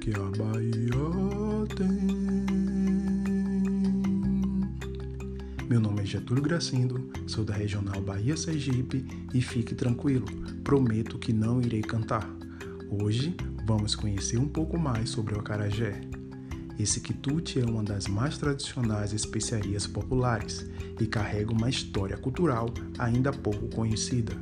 [0.00, 2.46] que a Bahia tem.
[5.68, 10.24] Meu nome é Getúlio Gracindo, sou da Regional Bahia Sergipe e fique tranquilo,
[10.64, 12.28] prometo que não irei cantar.
[12.90, 13.36] Hoje
[13.66, 16.00] vamos conhecer um pouco mais sobre o acarajé.
[16.78, 20.66] Esse quitute é uma das mais tradicionais especiarias populares
[20.98, 24.32] e carrega uma história cultural ainda pouco conhecida.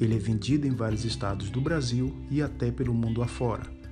[0.00, 3.83] Ele é vendido em vários estados do Brasil e até pelo mundo afora.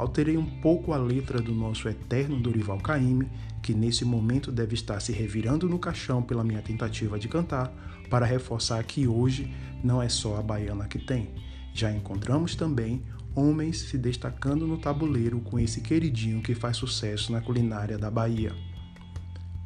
[0.00, 3.28] Alterei um pouco a letra do nosso eterno Dorival Caymmi,
[3.62, 7.70] que nesse momento deve estar se revirando no caixão pela minha tentativa de cantar,
[8.08, 11.28] para reforçar que hoje não é só a baiana que tem.
[11.74, 13.02] Já encontramos também
[13.34, 18.54] homens se destacando no tabuleiro com esse queridinho que faz sucesso na culinária da Bahia.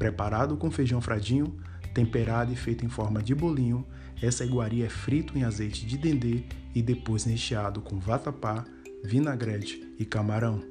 [0.01, 1.57] Preparado com feijão fradinho,
[1.95, 3.87] temperado e feito em forma de bolinho,
[4.21, 6.43] essa iguaria é frito em azeite de dendê
[6.75, 8.65] e depois recheado com vatapá,
[9.05, 10.63] vinagrete e camarão.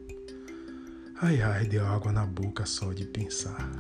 [1.22, 3.72] Ai ai, deu água na boca só de pensar.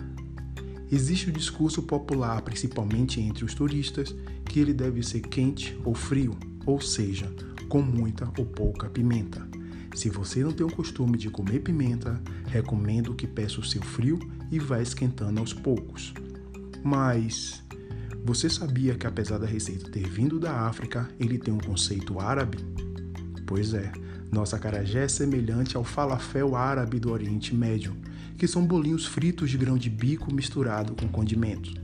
[0.92, 6.38] Existe o discurso popular, principalmente entre os turistas, que ele deve ser quente ou frio,
[6.68, 7.34] ou seja,
[7.68, 9.46] com muita ou pouca pimenta.
[9.96, 14.20] Se você não tem o costume de comer pimenta, recomendo que peça o seu frio
[14.52, 16.14] e vá esquentando aos poucos.
[16.84, 17.64] Mas
[18.24, 22.60] você sabia que apesar da receita ter vindo da África, ele tem um conceito árabe?
[23.54, 23.92] Pois é,
[24.32, 27.96] nossa acarajé é semelhante ao falafel árabe do Oriente Médio,
[28.36, 31.76] que são bolinhos fritos de grão de bico misturado com condimentos.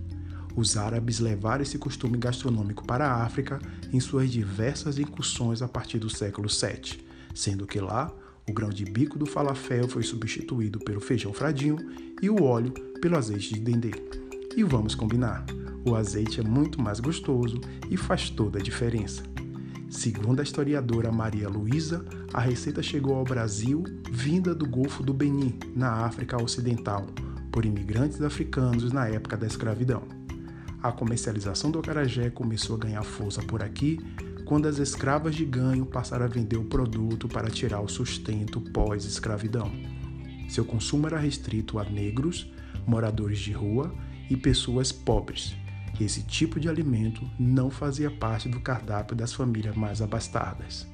[0.56, 3.62] Os árabes levaram esse costume gastronômico para a África
[3.94, 8.12] em suas diversas incursões a partir do século VII, sendo que lá
[8.50, 11.78] o grão de bico do falafel foi substituído pelo feijão fradinho
[12.20, 13.92] e o óleo pelo azeite de dendê.
[14.58, 15.46] E vamos combinar,
[15.86, 17.62] o azeite é muito mais gostoso
[17.92, 19.22] e faz toda a diferença.
[19.90, 25.58] Segundo a historiadora Maria Luísa, a receita chegou ao Brasil vinda do Golfo do Benin,
[25.76, 27.08] na África Ocidental,
[27.52, 30.04] por imigrantes africanos na época da escravidão.
[30.84, 33.98] A comercialização do acarajé começou a ganhar força por aqui
[34.46, 39.72] quando as escravas de ganho passaram a vender o produto para tirar o sustento pós-escravidão.
[40.50, 42.52] Seu consumo era restrito a negros,
[42.86, 43.92] moradores de rua
[44.30, 45.56] e pessoas pobres
[46.00, 50.88] esse tipo de alimento não fazia parte do cardápio das famílias mais abastadas.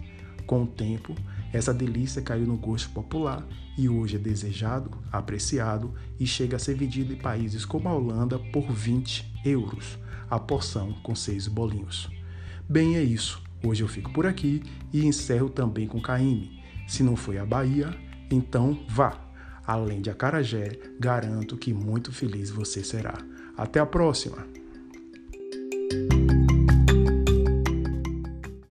[0.45, 1.15] Com o tempo,
[1.51, 3.45] essa delícia caiu no gosto popular
[3.77, 8.37] e hoje é desejado, apreciado e chega a ser vendido em países como a Holanda
[8.37, 9.97] por 20 euros,
[10.29, 12.09] a porção com seis bolinhos.
[12.67, 13.41] Bem, é isso.
[13.63, 14.61] Hoje eu fico por aqui
[14.93, 16.61] e encerro também com Caíme.
[16.87, 17.95] Se não foi a Bahia,
[18.29, 19.19] então vá.
[19.65, 23.17] Além de acarajé, garanto que muito feliz você será.
[23.57, 24.54] Até a próxima!